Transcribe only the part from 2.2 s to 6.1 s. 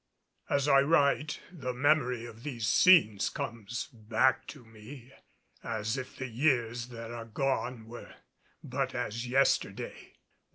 of these scenes comes back to me as